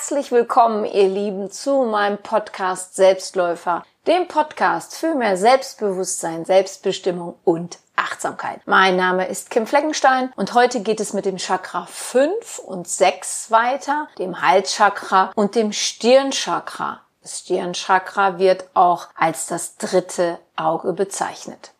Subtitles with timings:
[0.00, 7.78] Herzlich willkommen, ihr Lieben, zu meinem Podcast Selbstläufer, dem Podcast für mehr Selbstbewusstsein, Selbstbestimmung und
[7.96, 8.62] Achtsamkeit.
[8.64, 13.50] Mein Name ist Kim Fleckenstein und heute geht es mit dem Chakra 5 und 6
[13.50, 17.02] weiter, dem Halschakra und dem Stirnchakra.
[17.20, 21.72] Das Stirnchakra wird auch als das dritte Auge bezeichnet.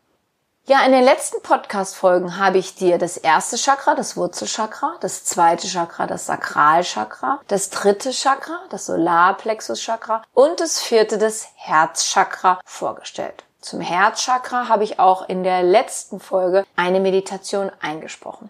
[0.71, 5.67] Ja, in den letzten Podcast-Folgen habe ich dir das erste Chakra, das Wurzelchakra, das zweite
[5.67, 13.43] Chakra, das Sakralchakra, das dritte Chakra, das Solarplexuschakra und das vierte, das Herzchakra vorgestellt.
[13.61, 18.49] Zum Herzchakra habe ich auch in der letzten Folge eine Meditation eingesprochen.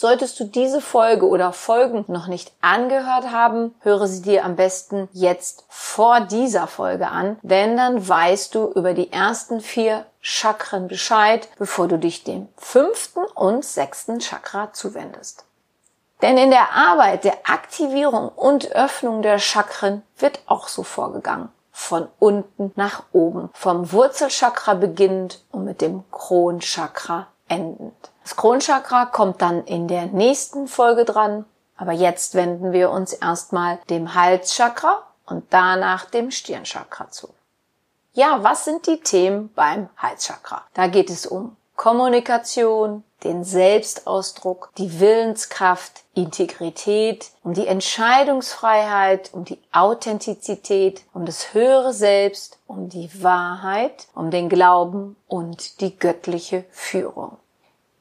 [0.00, 5.08] Solltest du diese Folge oder Folgen noch nicht angehört haben, höre sie dir am besten
[5.12, 11.48] jetzt vor dieser Folge an, denn dann weißt du über die ersten vier Chakren Bescheid,
[11.58, 15.44] bevor du dich dem fünften und sechsten Chakra zuwendest.
[16.22, 21.48] Denn in der Arbeit der Aktivierung und Öffnung der Chakren wird auch so vorgegangen.
[21.72, 23.50] Von unten nach oben.
[23.52, 27.96] Vom Wurzelchakra beginnend und mit dem Kronchakra endend.
[28.28, 31.46] Das Kronchakra kommt dann in der nächsten Folge dran,
[31.78, 37.30] aber jetzt wenden wir uns erstmal dem Halschakra und danach dem Stirnchakra zu.
[38.12, 40.60] Ja, was sind die Themen beim Halschakra?
[40.74, 49.58] Da geht es um Kommunikation, den Selbstausdruck, die Willenskraft, Integrität, um die Entscheidungsfreiheit, um die
[49.72, 57.38] Authentizität, um das höhere Selbst, um die Wahrheit, um den Glauben und die göttliche Führung.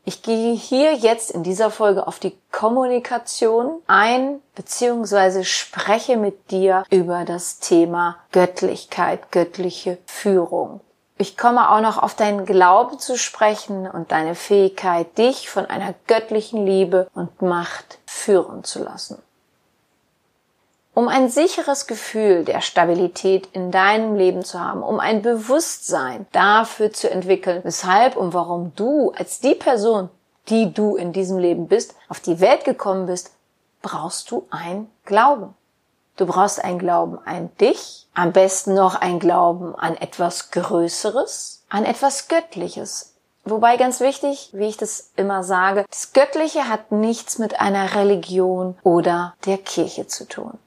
[0.07, 6.85] Ich gehe hier jetzt in dieser Folge auf die Kommunikation ein, beziehungsweise spreche mit dir
[6.89, 10.79] über das Thema Göttlichkeit, göttliche Führung.
[11.17, 15.93] Ich komme auch noch auf deinen Glauben zu sprechen und deine Fähigkeit, dich von einer
[16.07, 19.21] göttlichen Liebe und Macht führen zu lassen.
[20.97, 26.91] Um ein sicheres Gefühl der Stabilität in deinem Leben zu haben, um ein Bewusstsein dafür
[26.91, 30.09] zu entwickeln, weshalb und warum du als die Person,
[30.49, 33.29] die du in diesem Leben bist, auf die Welt gekommen bist,
[33.83, 35.53] brauchst du ein Glauben.
[36.15, 41.85] Du brauchst ein Glauben an dich, am besten noch ein Glauben an etwas Größeres, an
[41.85, 43.13] etwas Göttliches.
[43.45, 48.75] Wobei ganz wichtig, wie ich das immer sage, das Göttliche hat nichts mit einer Religion
[48.81, 50.57] oder der Kirche zu tun.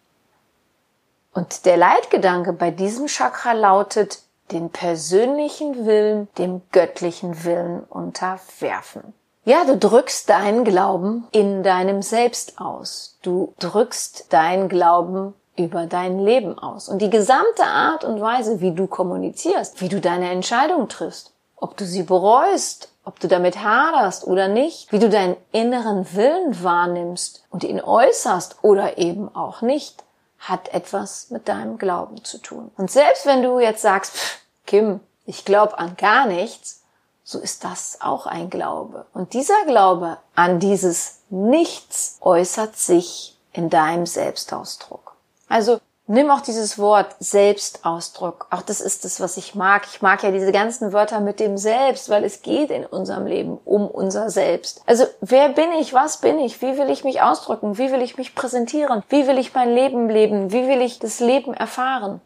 [1.32, 4.20] Und der Leitgedanke bei diesem Chakra lautet,
[4.50, 9.14] den persönlichen Willen dem göttlichen Willen unterwerfen.
[9.44, 13.18] Ja, du drückst deinen Glauben in deinem Selbst aus.
[13.22, 16.88] Du drückst deinen Glauben über dein Leben aus.
[16.88, 21.76] Und die gesamte Art und Weise, wie du kommunizierst, wie du deine Entscheidung triffst, ob
[21.76, 27.44] du sie bereust, ob du damit haderst oder nicht, wie du deinen inneren Willen wahrnimmst
[27.50, 30.04] und ihn äußerst oder eben auch nicht,
[30.40, 32.70] hat etwas mit deinem Glauben zu tun.
[32.76, 36.82] Und selbst wenn du jetzt sagst, pff, Kim, ich glaube an gar nichts,
[37.22, 39.06] so ist das auch ein Glaube.
[39.12, 45.14] Und dieser Glaube an dieses Nichts äußert sich in deinem Selbstausdruck.
[45.48, 48.48] Also Nimm auch dieses Wort Selbstausdruck.
[48.50, 49.86] Auch das ist es, was ich mag.
[49.88, 53.60] Ich mag ja diese ganzen Wörter mit dem Selbst, weil es geht in unserem Leben
[53.64, 54.82] um unser Selbst.
[54.86, 55.94] Also wer bin ich?
[55.94, 56.60] Was bin ich?
[56.62, 57.78] Wie will ich mich ausdrücken?
[57.78, 59.04] Wie will ich mich präsentieren?
[59.08, 60.50] Wie will ich mein Leben leben?
[60.50, 62.20] Wie will ich das Leben erfahren?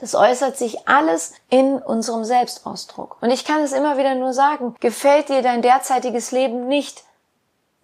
[0.00, 3.18] Das äußert sich alles in unserem Selbstausdruck.
[3.20, 7.04] Und ich kann es immer wieder nur sagen, gefällt dir dein derzeitiges Leben nicht,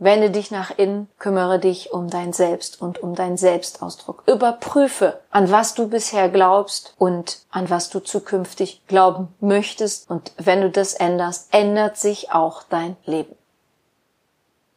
[0.04, 4.22] Wende dich nach innen, kümmere dich um dein Selbst und um deinen Selbstausdruck.
[4.26, 10.10] Überprüfe, an was du bisher glaubst und an was du zukünftig glauben möchtest.
[10.10, 13.34] Und wenn du das änderst, ändert sich auch dein Leben.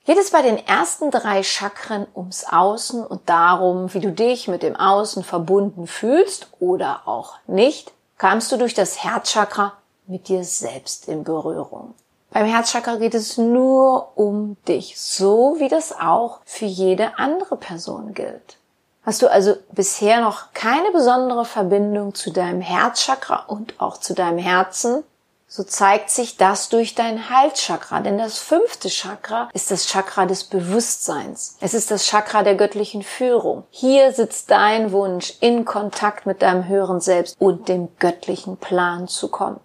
[0.05, 4.63] Geht es bei den ersten drei Chakren ums Außen und darum, wie du dich mit
[4.63, 9.73] dem Außen verbunden fühlst oder auch nicht, kamst du durch das Herzchakra
[10.05, 11.95] mit dir selbst in Berührung.
[12.31, 18.13] Beim Herzchakra geht es nur um dich, so wie das auch für jede andere Person
[18.13, 18.57] gilt.
[19.03, 24.37] Hast du also bisher noch keine besondere Verbindung zu deinem Herzchakra und auch zu deinem
[24.37, 25.03] Herzen,
[25.49, 30.43] so zeigt sich das durch dein Halschakra, denn das fünfte Chakra ist das Chakra des
[30.43, 31.55] Bewusstseins.
[31.61, 33.63] Es ist das Chakra der göttlichen Führung.
[33.69, 39.29] Hier sitzt dein Wunsch, in Kontakt mit deinem höheren Selbst und dem göttlichen Plan zu
[39.29, 39.61] kommen.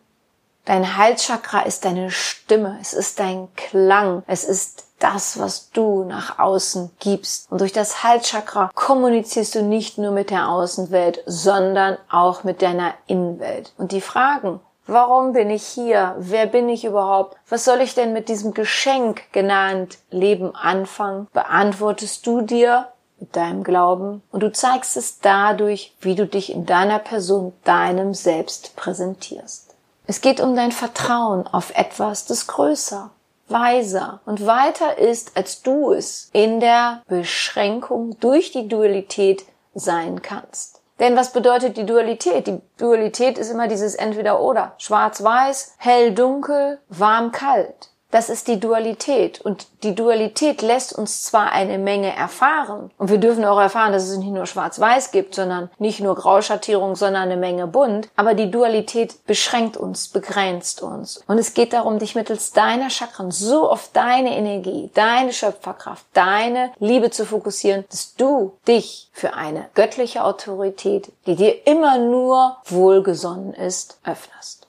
[0.64, 6.38] Dein Halschakra ist deine Stimme, es ist dein Klang, es ist das, was du nach
[6.38, 7.50] außen gibst.
[7.50, 12.94] Und durch das Halschakra kommunizierst du nicht nur mit der Außenwelt, sondern auch mit deiner
[13.08, 13.72] Innenwelt.
[13.76, 16.14] Und die Fragen, warum bin ich hier?
[16.18, 17.36] Wer bin ich überhaupt?
[17.48, 21.26] Was soll ich denn mit diesem Geschenk genannt Leben anfangen?
[21.32, 22.86] Beantwortest du dir
[23.18, 28.14] mit deinem Glauben und du zeigst es dadurch, wie du dich in deiner Person, deinem
[28.14, 29.71] Selbst präsentierst.
[30.06, 33.10] Es geht um dein Vertrauen auf etwas, das größer,
[33.48, 39.44] weiser und weiter ist, als du es in der Beschränkung durch die Dualität
[39.74, 40.80] sein kannst.
[40.98, 42.46] Denn was bedeutet die Dualität?
[42.46, 44.74] Die Dualität ist immer dieses Entweder-Oder.
[44.78, 47.91] Schwarz-Weiß, hell-dunkel, warm-kalt.
[48.12, 49.40] Das ist die Dualität.
[49.40, 52.90] Und die Dualität lässt uns zwar eine Menge erfahren.
[52.98, 56.94] Und wir dürfen auch erfahren, dass es nicht nur schwarz-weiß gibt, sondern nicht nur Grauschattierung,
[56.94, 58.10] sondern eine Menge bunt.
[58.14, 61.24] Aber die Dualität beschränkt uns, begrenzt uns.
[61.26, 66.70] Und es geht darum, dich mittels deiner Chakren so auf deine Energie, deine Schöpferkraft, deine
[66.78, 73.54] Liebe zu fokussieren, dass du dich für eine göttliche Autorität, die dir immer nur wohlgesonnen
[73.54, 74.61] ist, öffnest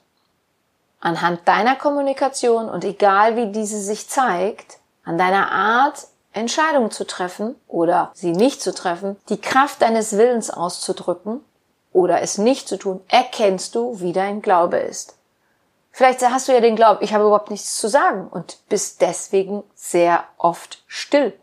[1.04, 7.54] anhand deiner Kommunikation und egal wie diese sich zeigt, an deiner Art, Entscheidungen zu treffen
[7.68, 11.40] oder sie nicht zu treffen, die Kraft deines Willens auszudrücken
[11.92, 15.16] oder es nicht zu tun, erkennst du, wie dein Glaube ist.
[15.92, 19.62] Vielleicht hast du ja den Glauben, ich habe überhaupt nichts zu sagen und bist deswegen
[19.76, 21.34] sehr oft still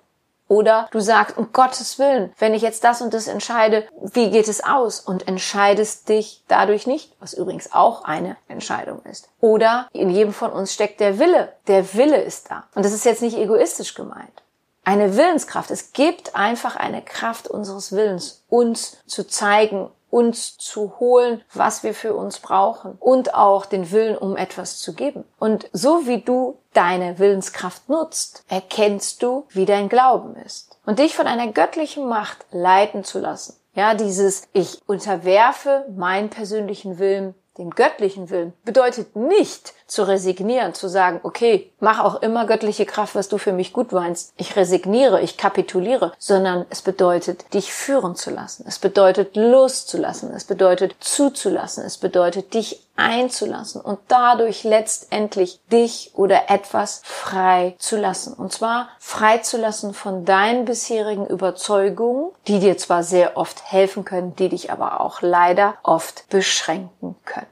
[0.51, 4.49] oder du sagst, um Gottes Willen, wenn ich jetzt das und das entscheide, wie geht
[4.49, 4.99] es aus?
[4.99, 9.29] Und entscheidest dich dadurch nicht, was übrigens auch eine Entscheidung ist.
[9.39, 11.53] Oder in jedem von uns steckt der Wille.
[11.67, 12.65] Der Wille ist da.
[12.75, 14.43] Und das ist jetzt nicht egoistisch gemeint.
[14.83, 15.71] Eine Willenskraft.
[15.71, 21.95] Es gibt einfach eine Kraft unseres Willens, uns zu zeigen, uns zu holen, was wir
[21.95, 25.23] für uns brauchen und auch den Willen, um etwas zu geben.
[25.39, 30.77] Und so wie du deine Willenskraft nutzt, erkennst du, wie dein Glauben ist.
[30.85, 33.55] Und dich von einer göttlichen Macht leiten zu lassen.
[33.73, 40.87] Ja, dieses Ich unterwerfe meinen persönlichen Willen dem göttlichen Willen bedeutet nicht zu resignieren, zu
[40.87, 44.33] sagen, okay, mach auch immer göttliche Kraft, was du für mich gut meinst.
[44.37, 48.63] Ich resigniere, ich kapituliere, sondern es bedeutet, dich führen zu lassen.
[48.67, 50.33] Es bedeutet loszulassen.
[50.33, 51.83] Es bedeutet zuzulassen.
[51.83, 58.33] Es bedeutet, dich einzulassen und dadurch letztendlich dich oder etwas frei zu lassen.
[58.33, 64.05] Und zwar frei zu lassen von deinen bisherigen Überzeugungen, die dir zwar sehr oft helfen
[64.05, 67.50] können, die dich aber auch leider oft beschränken können.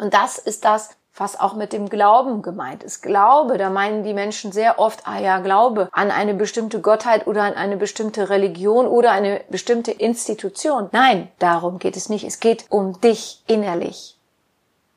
[0.00, 3.02] Und das ist das, was auch mit dem Glauben gemeint ist.
[3.02, 7.42] Glaube, da meinen die Menschen sehr oft, ah ja, Glaube an eine bestimmte Gottheit oder
[7.42, 10.88] an eine bestimmte Religion oder eine bestimmte Institution.
[10.92, 12.24] Nein, darum geht es nicht.
[12.24, 14.16] Es geht um dich innerlich.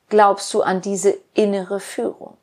[0.08, 2.38] Glaubst du an diese innere Führung?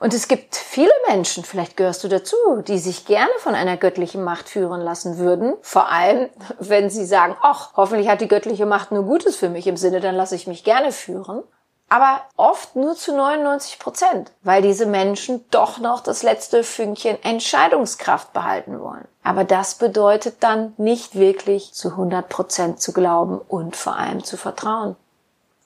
[0.00, 2.36] Und es gibt viele Menschen, vielleicht gehörst du dazu,
[2.66, 5.54] die sich gerne von einer göttlichen Macht führen lassen würden.
[5.60, 6.28] Vor allem,
[6.60, 10.00] wenn sie sagen, ach, hoffentlich hat die göttliche Macht nur Gutes für mich im Sinne,
[10.00, 11.42] dann lasse ich mich gerne führen.
[11.90, 18.34] Aber oft nur zu 99 Prozent, weil diese Menschen doch noch das letzte Fünkchen Entscheidungskraft
[18.34, 19.08] behalten wollen.
[19.24, 24.36] Aber das bedeutet dann nicht wirklich zu 100 Prozent zu glauben und vor allem zu
[24.36, 24.96] vertrauen.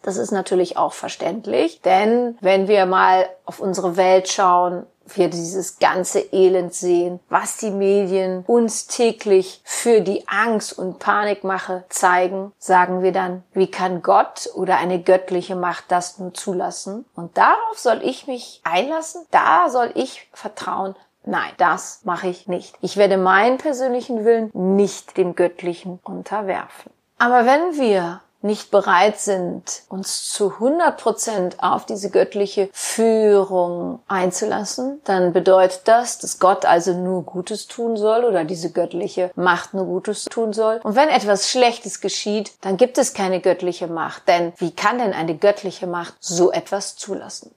[0.02, 5.78] Das ist natürlich auch verständlich, denn wenn wir mal auf unsere Welt schauen, wir dieses
[5.78, 13.02] ganze Elend sehen, was die Medien uns täglich für die Angst und Panikmache zeigen, sagen
[13.02, 17.04] wir dann, wie kann Gott oder eine göttliche Macht das nur zulassen?
[17.14, 22.74] Und darauf soll ich mich einlassen, da soll ich vertrauen, Nein, das mache ich nicht.
[22.80, 26.90] Ich werde meinen persönlichen Willen nicht dem Göttlichen unterwerfen.
[27.18, 35.00] Aber wenn wir nicht bereit sind, uns zu 100 Prozent auf diese göttliche Führung einzulassen,
[35.04, 39.86] dann bedeutet das, dass Gott also nur Gutes tun soll oder diese göttliche Macht nur
[39.86, 40.80] Gutes tun soll.
[40.82, 44.28] Und wenn etwas Schlechtes geschieht, dann gibt es keine göttliche Macht.
[44.28, 47.54] Denn wie kann denn eine göttliche Macht so etwas zulassen?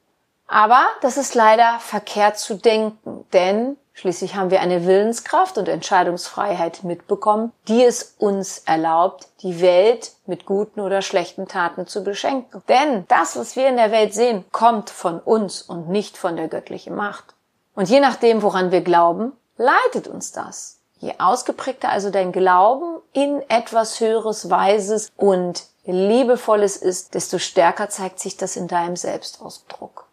[0.48, 6.84] Aber das ist leider verkehrt zu denken, denn Schließlich haben wir eine Willenskraft und Entscheidungsfreiheit
[6.84, 12.62] mitbekommen, die es uns erlaubt, die Welt mit guten oder schlechten Taten zu beschenken.
[12.68, 16.50] Denn das, was wir in der Welt sehen, kommt von uns und nicht von der
[16.50, 17.36] göttlichen Macht.
[17.74, 20.80] Und je nachdem, woran wir glauben, leitet uns das.
[20.98, 28.20] Je ausgeprägter also dein Glauben in etwas Höheres, Weises und Liebevolles ist, desto stärker zeigt
[28.20, 30.05] sich das in deinem Selbstausdruck.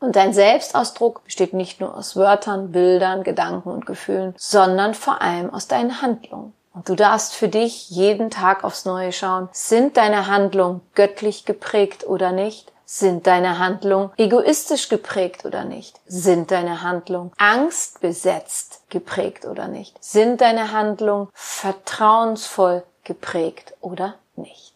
[0.00, 5.52] Und dein Selbstausdruck besteht nicht nur aus Wörtern, Bildern, Gedanken und Gefühlen, sondern vor allem
[5.52, 6.52] aus deinen Handlungen.
[6.72, 12.06] Und du darfst für dich jeden Tag aufs Neue schauen, sind deine Handlungen göttlich geprägt
[12.06, 12.72] oder nicht?
[12.84, 16.00] Sind deine Handlungen egoistisch geprägt oder nicht?
[16.06, 20.02] Sind deine Handlungen angstbesetzt geprägt oder nicht?
[20.02, 24.74] Sind deine Handlungen vertrauensvoll geprägt oder nicht?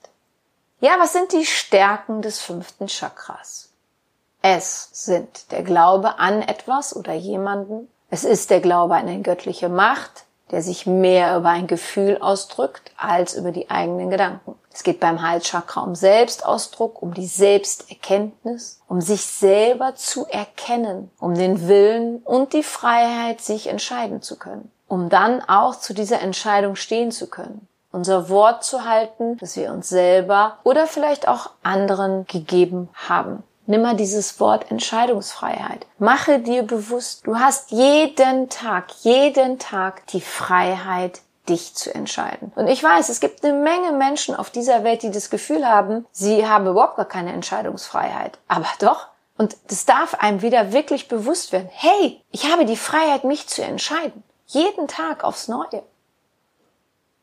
[0.81, 3.72] Ja, was sind die Stärken des fünften Chakras?
[4.43, 7.89] Es sind der Glaube an etwas oder jemanden.
[8.11, 12.91] Es ist der Glaube an eine göttliche Macht, der sich mehr über ein Gefühl ausdrückt
[12.97, 14.57] als über die eigenen Gedanken.
[14.73, 21.35] Es geht beim Halschakra um Selbstausdruck, um die Selbsterkenntnis, um sich selber zu erkennen, um
[21.35, 26.75] den Willen und die Freiheit, sich entscheiden zu können, um dann auch zu dieser Entscheidung
[26.75, 32.27] stehen zu können, unser Wort zu halten, das wir uns selber oder vielleicht auch anderen
[32.27, 33.45] gegeben haben.
[33.67, 35.87] Nimm mal dieses Wort Entscheidungsfreiheit.
[35.99, 42.53] Mache dir bewusst, du hast jeden Tag, jeden Tag die Freiheit, dich zu entscheiden.
[42.55, 46.07] Und ich weiß, es gibt eine Menge Menschen auf dieser Welt, die das Gefühl haben,
[46.13, 48.39] sie haben überhaupt gar keine Entscheidungsfreiheit.
[48.49, 49.09] Aber doch.
[49.39, 51.69] Und das darf einem wieder wirklich bewusst werden.
[51.73, 54.23] Hey, ich habe die Freiheit, mich zu entscheiden.
[54.47, 55.83] Jeden Tag aufs Neue.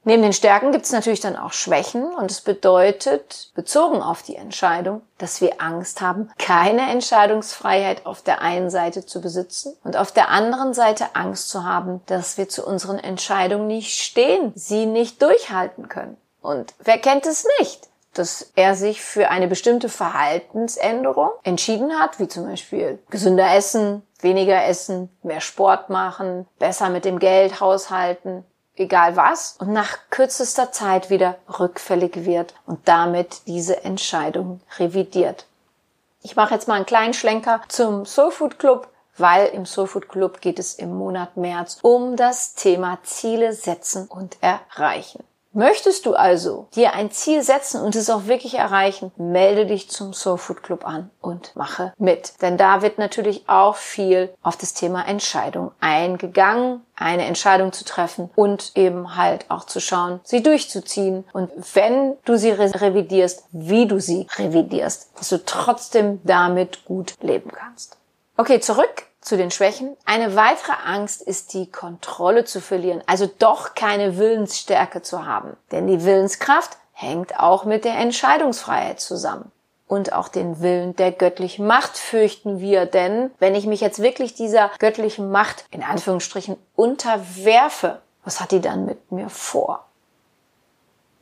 [0.10, 4.38] Neben den Stärken gibt es natürlich dann auch Schwächen und es bedeutet, bezogen auf die
[4.38, 10.12] Entscheidung, dass wir Angst haben, keine Entscheidungsfreiheit auf der einen Seite zu besitzen und auf
[10.12, 15.22] der anderen Seite Angst zu haben, dass wir zu unseren Entscheidungen nicht stehen, sie nicht
[15.22, 16.18] durchhalten können.
[16.42, 17.88] Und wer kennt es nicht?
[18.16, 24.66] dass er sich für eine bestimmte Verhaltensänderung entschieden hat, wie zum Beispiel gesünder essen, weniger
[24.66, 28.44] essen, mehr Sport machen, besser mit dem Geld haushalten,
[28.80, 35.46] egal was, und nach kürzester Zeit wieder rückfällig wird und damit diese Entscheidung revidiert.
[36.22, 40.10] Ich mache jetzt mal einen kleinen Schlenker zum Soul Food Club, weil im Soul Food
[40.10, 45.24] Club geht es im Monat März um das Thema Ziele setzen und erreichen.
[45.52, 50.14] Möchtest du also dir ein Ziel setzen und es auch wirklich erreichen, melde dich zum
[50.14, 52.34] Soul Food Club an und mache mit.
[52.44, 58.30] Denn da wird natürlich auch viel auf das Thema Entscheidung eingegangen, eine Entscheidung zu treffen
[58.36, 61.26] und eben halt auch zu schauen, sie durchzuziehen.
[61.34, 67.52] Und wenn du sie revidierst, wie du sie revidierst, dass du trotzdem damit gut leben
[67.52, 67.98] kannst.
[68.38, 69.96] Okay, zurück zu den Schwächen.
[70.06, 75.58] Eine weitere Angst ist die Kontrolle zu verlieren, also doch keine Willensstärke zu haben.
[75.72, 79.52] Denn die Willenskraft hängt auch mit der Entscheidungsfreiheit zusammen.
[79.88, 84.36] Und auch den Willen der göttlichen Macht fürchten wir, denn wenn ich mich jetzt wirklich
[84.36, 89.86] dieser göttlichen Macht in Anführungsstrichen unterwerfe, was hat die dann mit mir vor?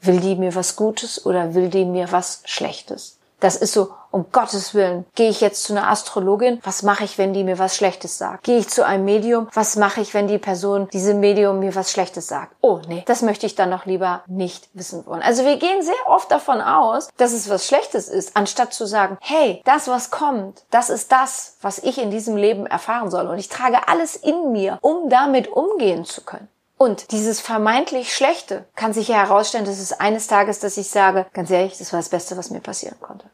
[0.01, 3.17] Will die mir was Gutes oder will die mir was Schlechtes?
[3.39, 6.60] Das ist so, um Gottes Willen, gehe ich jetzt zu einer Astrologin?
[6.63, 8.44] Was mache ich, wenn die mir was Schlechtes sagt?
[8.44, 9.48] Gehe ich zu einem Medium?
[9.53, 12.56] Was mache ich, wenn die Person, diese Medium mir was Schlechtes sagt?
[12.62, 15.22] Oh, nee, das möchte ich dann noch lieber nicht wissen wollen.
[15.22, 19.17] Also wir gehen sehr oft davon aus, dass es was Schlechtes ist, anstatt zu sagen,
[19.22, 23.27] hey, das, was kommt, das ist das, was ich in diesem Leben erfahren soll.
[23.27, 26.48] Und ich trage alles in mir, um damit umgehen zu können.
[26.77, 31.25] Und dieses vermeintlich Schlechte kann sich ja herausstellen, dass es eines Tages, dass ich sage,
[31.34, 33.25] ganz ehrlich, das war das Beste, was mir passieren konnte.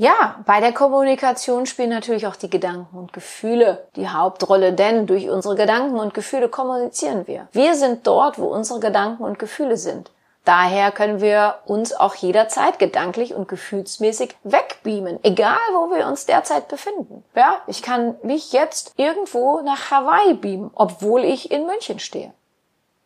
[0.00, 5.28] Ja, bei der Kommunikation spielen natürlich auch die Gedanken und Gefühle die Hauptrolle, denn durch
[5.28, 7.48] unsere Gedanken und Gefühle kommunizieren wir.
[7.50, 10.12] Wir sind dort, wo unsere Gedanken und Gefühle sind.
[10.48, 16.68] Daher können wir uns auch jederzeit gedanklich und gefühlsmäßig wegbeamen, egal wo wir uns derzeit
[16.68, 17.22] befinden.
[17.34, 22.32] Ja, ich kann mich jetzt irgendwo nach Hawaii beamen, obwohl ich in München stehe.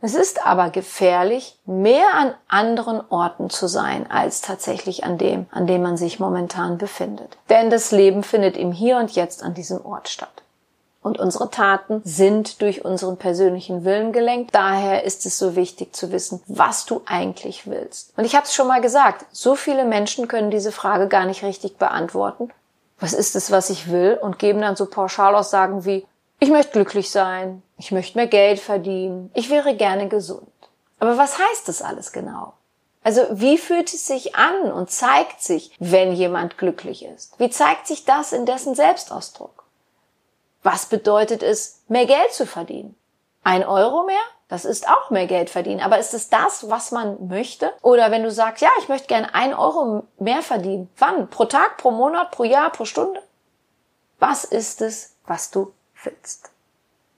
[0.01, 5.67] Es ist aber gefährlich, mehr an anderen Orten zu sein, als tatsächlich an dem, an
[5.67, 7.39] dem man sich momentan befindet.
[7.51, 10.42] Denn das Leben findet im Hier und Jetzt an diesem Ort statt
[11.03, 14.55] und unsere Taten sind durch unseren persönlichen Willen gelenkt.
[14.55, 18.13] Daher ist es so wichtig zu wissen, was du eigentlich willst.
[18.17, 21.43] Und ich habe es schon mal gesagt, so viele Menschen können diese Frage gar nicht
[21.43, 22.51] richtig beantworten.
[23.01, 24.19] Was ist es, was ich will?
[24.21, 26.07] Und geben dann so Pauschalaussagen wie,
[26.39, 30.47] ich möchte glücklich sein, ich möchte mehr Geld verdienen, ich wäre gerne gesund.
[31.01, 32.53] Aber was heißt das alles genau?
[33.05, 37.39] Also wie fühlt es sich an und zeigt sich, wenn jemand glücklich ist?
[37.39, 39.62] Wie zeigt sich das in dessen Selbstausdruck?
[40.63, 42.97] Was bedeutet es, mehr Geld zu verdienen?
[43.43, 44.23] Ein Euro mehr?
[44.49, 45.81] Das ist auch mehr Geld verdienen.
[45.81, 47.73] Aber ist es das, was man möchte?
[47.81, 50.91] Oder wenn du sagst, ja, ich möchte gerne ein Euro mehr verdienen.
[50.99, 51.29] Wann?
[51.29, 53.21] Pro Tag, pro Monat, pro Jahr, pro Stunde?
[54.19, 55.73] Was ist es, was du
[56.05, 56.51] willst?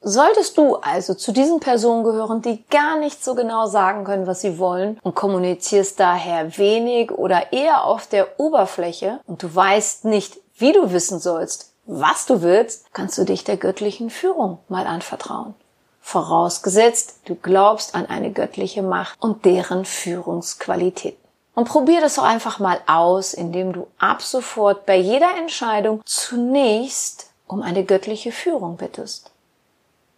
[0.00, 4.42] Solltest du also zu diesen Personen gehören, die gar nicht so genau sagen können, was
[4.42, 10.38] sie wollen und kommunizierst daher wenig oder eher auf der Oberfläche und du weißt nicht,
[10.56, 15.54] wie du wissen sollst, was du willst, kannst du dich der göttlichen Führung mal anvertrauen.
[16.00, 21.18] Vorausgesetzt, du glaubst an eine göttliche Macht und deren Führungsqualitäten.
[21.54, 27.30] Und probier das doch einfach mal aus, indem du ab sofort bei jeder Entscheidung zunächst
[27.46, 29.30] um eine göttliche Führung bittest.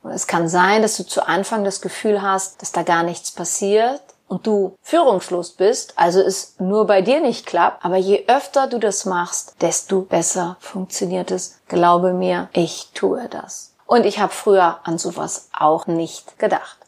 [0.03, 3.33] Und es kann sein, dass du zu Anfang das Gefühl hast, dass da gar nichts
[3.33, 8.67] passiert, und du führungslos bist, also es nur bei dir nicht klappt, aber je öfter
[8.67, 11.59] du das machst, desto besser funktioniert es.
[11.69, 13.75] Glaube mir, ich tue das.
[13.87, 16.79] Und ich habe früher an sowas auch nicht gedacht.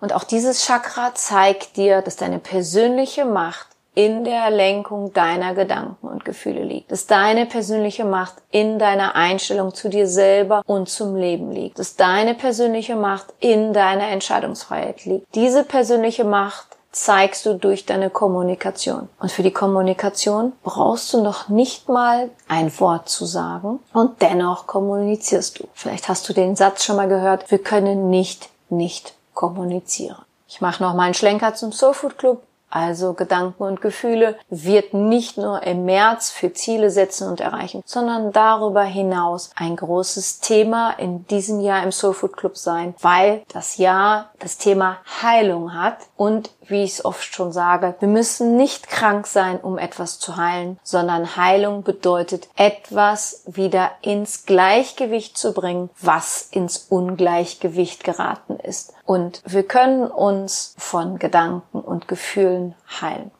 [0.00, 6.06] Und auch dieses Chakra zeigt dir, dass deine persönliche Macht in der Lenkung deiner Gedanken
[6.06, 6.92] und Gefühle liegt.
[6.92, 11.80] Dass deine persönliche Macht in deiner Einstellung zu dir selber und zum Leben liegt.
[11.80, 15.34] Dass deine persönliche Macht in deiner Entscheidungsfreiheit liegt.
[15.34, 16.67] Diese persönliche Macht
[17.04, 19.08] zeigst du durch deine Kommunikation.
[19.18, 24.66] Und für die Kommunikation brauchst du noch nicht mal ein Wort zu sagen und dennoch
[24.66, 25.68] kommunizierst du.
[25.74, 30.18] Vielleicht hast du den Satz schon mal gehört, wir können nicht nicht kommunizieren.
[30.46, 35.36] Ich mache noch mal einen Schlenker zum Soulfood Club also Gedanken und Gefühle, wird nicht
[35.38, 41.26] nur im März für Ziele setzen und erreichen, sondern darüber hinaus ein großes Thema in
[41.26, 46.50] diesem Jahr im Soul Food Club sein, weil das Jahr das Thema Heilung hat und
[46.68, 50.78] wie ich es oft schon sage, wir müssen nicht krank sein, um etwas zu heilen,
[50.82, 58.92] sondern Heilung bedeutet, etwas wieder ins Gleichgewicht zu bringen, was ins Ungleichgewicht geraten ist.
[59.08, 63.30] Und wir können uns von Gedanken und Gefühlen heilen.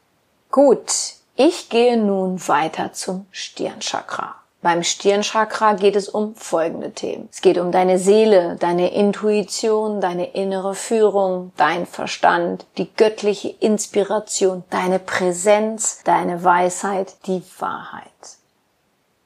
[0.50, 0.90] Gut,
[1.36, 4.36] ich gehe nun weiter zum Stirnchakra.
[4.62, 7.28] Beim Stirnchakra geht es um folgende Themen.
[7.30, 14.64] Es geht um deine Seele, deine Intuition, deine innere Führung, dein Verstand, die göttliche Inspiration,
[14.70, 18.38] deine Präsenz, deine Weisheit, die Wahrheit.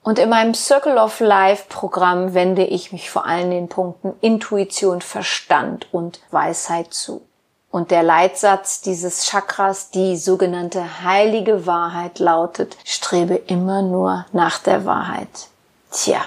[0.02, 5.00] Und in meinem Circle of Life Programm wende ich mich vor allem den Punkten Intuition,
[5.00, 7.22] Verstand und Weisheit zu.
[7.70, 14.84] Und der Leitsatz dieses Chakras, die sogenannte heilige Wahrheit lautet, strebe immer nur nach der
[14.84, 15.48] Wahrheit.
[15.90, 16.20] Tja,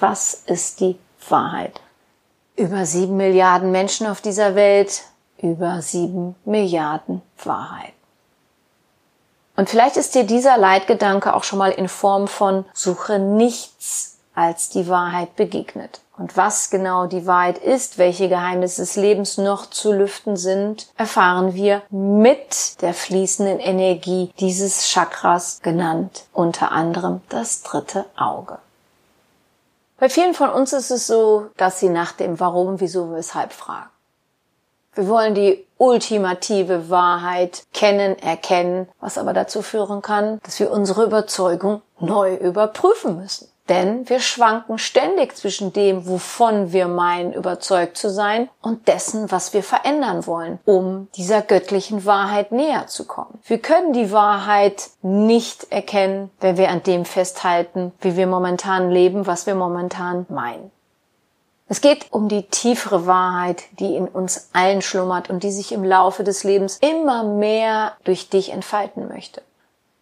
[0.00, 1.80] was ist die Wahrheit?
[2.56, 5.02] Über sieben Milliarden Menschen auf dieser Welt,
[5.40, 7.92] über sieben Milliarden Wahrheit.
[9.58, 14.68] Und vielleicht ist dir dieser Leitgedanke auch schon mal in Form von Suche nichts als
[14.68, 16.00] die Wahrheit begegnet.
[16.16, 21.54] Und was genau die Wahrheit ist, welche Geheimnisse des Lebens noch zu lüften sind, erfahren
[21.54, 28.58] wir mit der fließenden Energie dieses Chakras genannt, unter anderem das dritte Auge.
[29.98, 33.90] Bei vielen von uns ist es so, dass sie nach dem Warum, Wieso, Weshalb fragen.
[34.94, 41.04] Wir wollen die ultimative Wahrheit kennen, erkennen, was aber dazu führen kann, dass wir unsere
[41.04, 43.48] Überzeugung neu überprüfen müssen.
[43.68, 49.52] Denn wir schwanken ständig zwischen dem, wovon wir meinen, überzeugt zu sein, und dessen, was
[49.52, 53.38] wir verändern wollen, um dieser göttlichen Wahrheit näher zu kommen.
[53.44, 59.26] Wir können die Wahrheit nicht erkennen, wenn wir an dem festhalten, wie wir momentan leben,
[59.26, 60.70] was wir momentan meinen.
[61.68, 65.84] Es geht um die tiefere Wahrheit, die in uns allen schlummert und die sich im
[65.84, 69.42] Laufe des Lebens immer mehr durch dich entfalten möchte.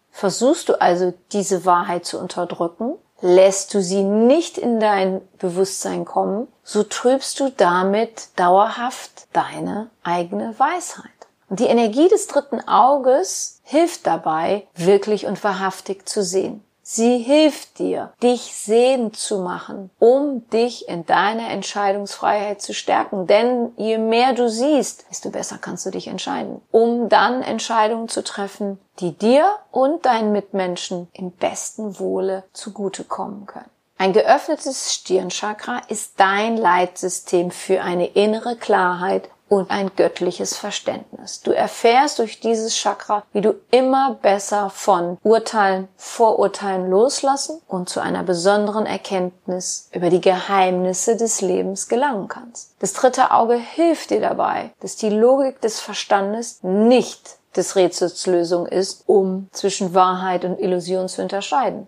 [0.09, 6.47] Versuchst du also diese Wahrheit zu unterdrücken, lässt du sie nicht in dein Bewusstsein kommen,
[6.63, 11.11] so trübst du damit dauerhaft deine eigene Weisheit.
[11.49, 16.63] Und die Energie des dritten Auges hilft dabei, wirklich und wahrhaftig zu sehen.
[16.89, 23.27] Sie hilft dir, dich sehend zu machen, um dich in deiner Entscheidungsfreiheit zu stärken.
[23.27, 28.23] Denn je mehr du siehst, desto besser kannst du dich entscheiden, um dann Entscheidungen zu
[28.23, 33.69] treffen, die dir und deinen Mitmenschen im besten Wohle zugutekommen können.
[33.97, 41.41] Ein geöffnetes Stirnchakra ist dein Leitsystem für eine innere Klarheit und ein göttliches Verständnis.
[41.41, 48.01] Du erfährst durch dieses Chakra, wie du immer besser von Urteilen, Vorurteilen loslassen und zu
[48.01, 52.75] einer besonderen Erkenntnis über die Geheimnisse des Lebens gelangen kannst.
[52.79, 58.67] Das dritte Auge hilft dir dabei, dass die Logik des Verstandes nicht des Rätsels Lösung
[58.67, 61.87] ist, um zwischen Wahrheit und Illusion zu unterscheiden.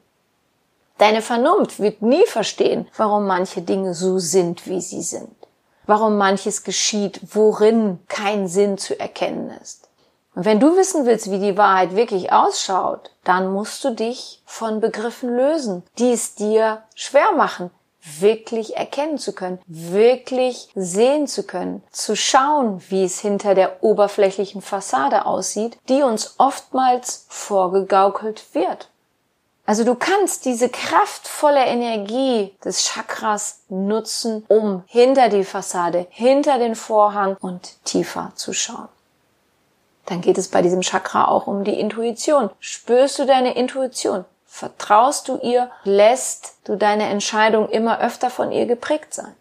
[0.98, 5.39] Deine Vernunft wird nie verstehen, warum manche Dinge so sind, wie sie sind
[5.90, 9.90] warum manches geschieht, worin kein Sinn zu erkennen ist.
[10.36, 14.82] Und wenn du wissen willst, wie die Wahrheit wirklich ausschaut, dann musst du dich von
[14.82, 17.72] Begriffen lösen, die es dir schwer machen,
[18.20, 24.62] wirklich erkennen zu können, wirklich sehen zu können, zu schauen, wie es hinter der oberflächlichen
[24.62, 28.90] Fassade aussieht, die uns oftmals vorgegaukelt wird.
[29.70, 36.74] Also du kannst diese kraftvolle Energie des Chakras nutzen, um hinter die Fassade, hinter den
[36.74, 38.88] Vorhang und tiefer zu schauen.
[40.08, 42.50] Dann geht es bei diesem Chakra auch um die Intuition.
[42.60, 44.26] Spürst du deine Intuition?
[44.48, 45.70] Vertraust du ihr?
[45.84, 49.36] Lässt du deine Entscheidung immer öfter von ihr geprägt sein?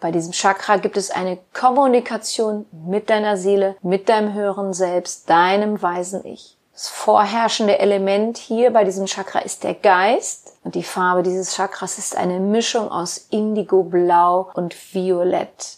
[0.00, 5.80] Bei diesem Chakra gibt es eine Kommunikation mit deiner Seele, mit deinem höheren Selbst, deinem
[5.80, 6.56] weisen Ich.
[6.72, 11.98] Das vorherrschende Element hier bei diesem Chakra ist der Geist und die Farbe dieses Chakras
[11.98, 15.76] ist eine Mischung aus Indigo, Blau und Violett.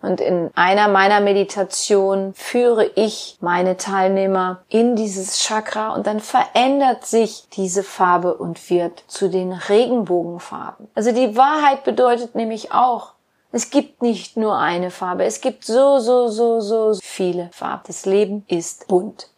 [0.00, 7.06] Und in einer meiner Meditationen führe ich meine Teilnehmer in dieses Chakra und dann verändert
[7.06, 10.88] sich diese Farbe und wird zu den Regenbogenfarben.
[10.94, 13.12] Also die Wahrheit bedeutet nämlich auch,
[13.52, 17.84] es gibt nicht nur eine Farbe, es gibt so, so, so, so viele Farben.
[17.86, 19.28] Das Leben ist bunt.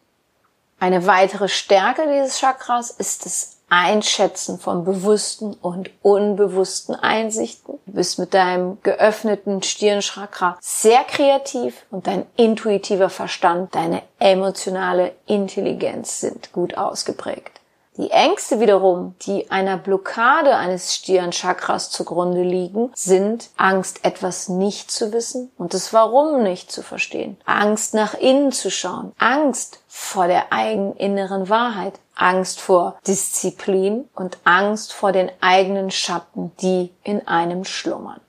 [0.79, 7.79] Eine weitere Stärke dieses Chakras ist das Einschätzen von bewussten und unbewussten Einsichten.
[7.87, 16.21] Du bist mit deinem geöffneten Stirnchakra sehr kreativ und dein intuitiver Verstand, deine emotionale Intelligenz
[16.21, 17.61] sind gut ausgeprägt.
[17.99, 25.13] Die Ängste wiederum, die einer Blockade eines Stirnchakras zugrunde liegen, sind Angst, etwas nicht zu
[25.15, 27.39] wissen und das Warum nicht zu verstehen.
[27.47, 29.13] Angst, nach innen zu schauen.
[29.19, 31.95] Angst vor der eigenen inneren Wahrheit.
[32.15, 38.21] Angst vor Disziplin und Angst vor den eigenen Schatten, die in einem schlummern.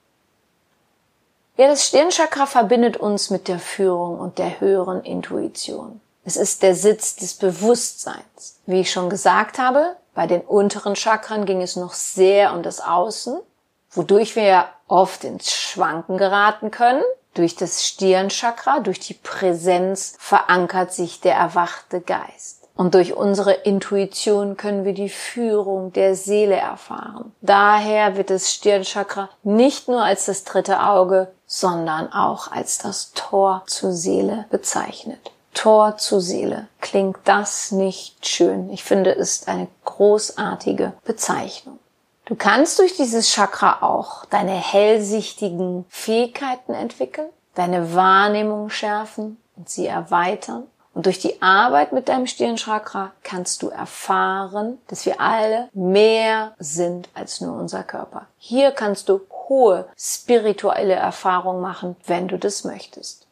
[1.57, 5.99] Ja, das Stirnchakra verbindet uns mit der Führung und der höheren Intuition.
[6.27, 8.59] Es ist der Sitz des Bewusstseins.
[8.65, 12.81] Wie ich schon gesagt habe, bei den unteren Chakren ging es noch sehr um das
[12.81, 13.39] Außen,
[13.91, 17.01] wodurch wir oft ins Schwanken geraten können.
[17.33, 22.67] Durch das Stirnchakra, durch die Präsenz verankert sich der erwachte Geist.
[22.75, 27.33] Und durch unsere Intuition können wir die Führung der Seele erfahren.
[27.39, 33.63] Daher wird das Stirnchakra nicht nur als das dritte Auge, sondern auch als das Tor
[33.65, 35.31] zur Seele bezeichnet.
[35.57, 36.67] Tor zur Seele.
[36.81, 38.69] Klingt das nicht schön?
[38.69, 41.79] Ich finde, es ist eine großartige Bezeichnung.
[42.25, 49.87] Du kannst durch dieses Chakra auch deine hellsichtigen Fähigkeiten entwickeln, deine Wahrnehmung schärfen und sie
[49.87, 50.67] erweitern.
[50.93, 57.09] Und durch die Arbeit mit deinem Stirnchakra kannst du erfahren, dass wir alle mehr sind
[57.15, 58.27] als nur unser Körper.
[58.37, 63.26] Hier kannst du hohe spirituelle Erfahrungen machen, wenn du das möchtest.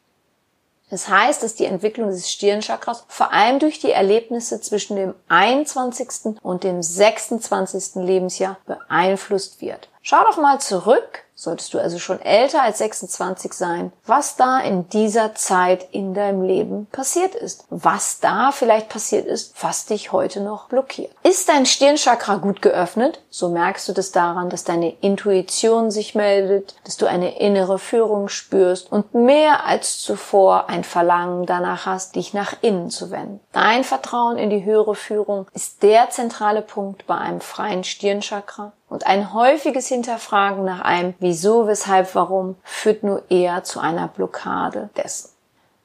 [0.96, 6.38] Das heißt, dass die Entwicklung des Stirnchakras vor allem durch die Erlebnisse zwischen dem 21.
[6.42, 7.96] und dem 26.
[7.96, 9.90] Lebensjahr beeinflusst wird.
[10.02, 14.88] Schau doch mal zurück solltest du also schon älter als 26 sein, was da in
[14.90, 17.66] dieser Zeit in deinem Leben passiert ist.
[17.70, 21.12] Was da vielleicht passiert ist, was dich heute noch blockiert.
[21.24, 26.76] Ist dein Stirnchakra gut geöffnet, so merkst du das daran, dass deine Intuition sich meldet,
[26.86, 32.34] dass du eine innere Führung spürst und mehr als zuvor ein Verlangen danach hast, dich
[32.34, 33.42] nach innen zu wenden.
[33.52, 39.08] Dein Vertrauen in die höhere Führung ist der zentrale Punkt bei einem freien Stirnchakra und
[39.08, 45.32] ein häufiges Hinterfragen nach einem Wieso, weshalb, warum führt nur eher zu einer Blockade dessen.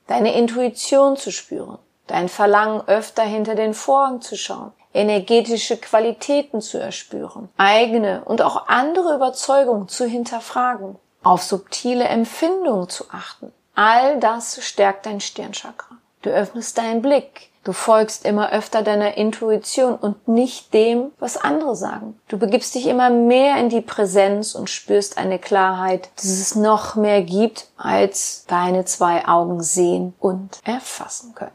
[0.07, 6.79] Deine Intuition zu spüren, dein Verlangen öfter hinter den Vorhang zu schauen, energetische Qualitäten zu
[6.79, 13.53] erspüren, eigene und auch andere Überzeugungen zu hinterfragen, auf subtile Empfindungen zu achten.
[13.75, 15.97] All das stärkt dein Stirnchakra.
[16.23, 21.77] Du öffnest deinen Blick, Du folgst immer öfter deiner Intuition und nicht dem, was andere
[21.77, 22.19] sagen.
[22.29, 26.95] Du begibst dich immer mehr in die Präsenz und spürst eine Klarheit, dass es noch
[26.95, 31.51] mehr gibt, als deine zwei Augen sehen und erfassen können.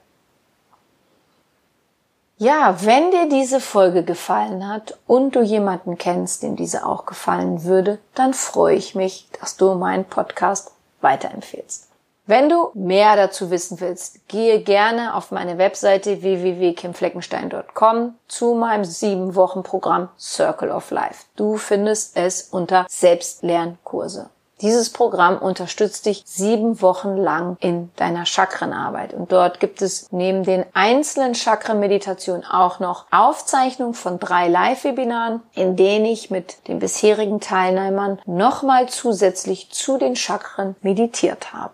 [2.37, 7.63] Ja, wenn dir diese Folge gefallen hat und du jemanden kennst, dem diese auch gefallen
[7.63, 11.84] würde, dann freue ich mich, dass du meinen Podcast weiterempfehlst.
[12.27, 19.35] Wenn du mehr dazu wissen willst, gehe gerne auf meine Webseite www.kimfleckenstein.com zu meinem sieben
[19.35, 21.25] Wochen Programm Circle of Life.
[21.35, 24.31] Du findest es unter Selbstlernkurse.
[24.61, 29.13] Dieses Programm unterstützt dich sieben Wochen lang in deiner Chakrenarbeit.
[29.13, 35.75] Und dort gibt es neben den einzelnen Chakrenmeditationen auch noch Aufzeichnungen von drei Live-Webinaren, in
[35.75, 41.73] denen ich mit den bisherigen Teilnehmern nochmal zusätzlich zu den Chakren meditiert habe.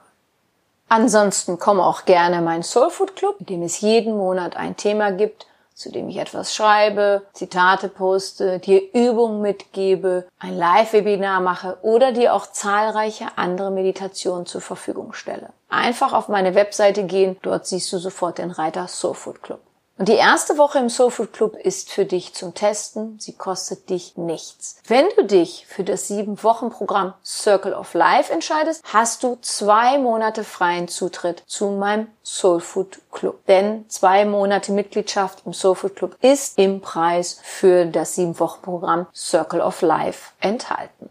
[0.91, 5.45] Ansonsten komme auch gerne mein Soulfood Club, in dem es jeden Monat ein Thema gibt,
[5.73, 12.34] zu dem ich etwas schreibe, Zitate poste, dir Übungen mitgebe, ein Live-Webinar mache oder dir
[12.34, 15.51] auch zahlreiche andere Meditationen zur Verfügung stelle.
[15.69, 19.62] Einfach auf meine Webseite gehen, dort siehst du sofort den Reiter Soulfood Club.
[20.01, 23.19] Und die erste Woche im Soulfood Club ist für dich zum Testen.
[23.19, 24.77] Sie kostet dich nichts.
[24.87, 29.99] Wenn du dich für das sieben Wochen Programm Circle of Life entscheidest, hast du zwei
[29.99, 33.45] Monate freien Zutritt zu meinem Soulfood Club.
[33.45, 39.05] Denn zwei Monate Mitgliedschaft im Soulfood Club ist im Preis für das sieben Wochen Programm
[39.13, 41.11] Circle of Life enthalten.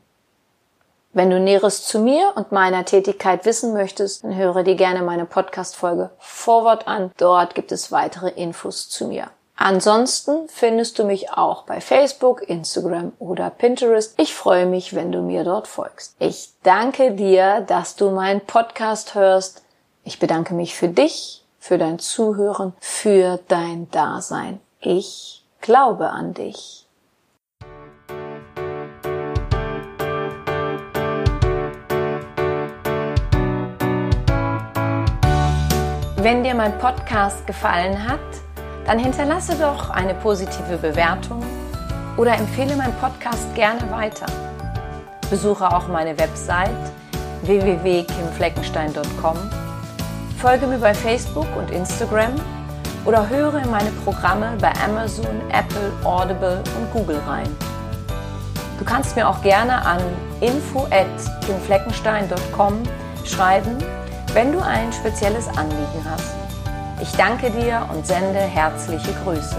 [1.12, 5.27] Wenn du Näheres zu mir und meiner Tätigkeit wissen möchtest, dann höre dir gerne meine
[5.27, 7.11] Podcast-Folge Forward an.
[7.16, 9.27] Dort gibt es weitere Infos zu mir.
[9.57, 14.14] Ansonsten findest du mich auch bei Facebook, Instagram oder Pinterest.
[14.18, 16.14] Ich freue mich, wenn du mir dort folgst.
[16.20, 19.64] Ich danke dir, dass du meinen Podcast hörst.
[20.05, 24.61] Ich bedanke mich für dich, für dein Zuhören, für dein Dasein.
[24.81, 26.80] Ich glaube an dich.
[36.23, 38.21] Wenn dir mein Podcast gefallen hat,
[38.85, 41.43] dann hinterlasse doch eine positive Bewertung
[42.19, 44.27] oder empfehle meinen Podcast gerne weiter.
[45.31, 46.77] Besuche auch meine Website
[47.45, 49.39] www.kimfleckenstein.com,
[50.39, 52.35] folge mir bei Facebook und Instagram
[53.07, 57.49] oder höre in meine Programme bei Amazon, Apple, Audible und Google rein.
[58.79, 60.03] Du kannst mir auch gerne an
[60.43, 62.83] info@kimfleckenstein.com
[63.25, 63.79] schreiben,
[64.33, 66.35] wenn du ein spezielles Anliegen hast.
[67.03, 69.57] Ich danke dir und sende herzliche Grüße.